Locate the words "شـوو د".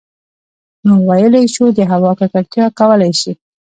1.53-1.79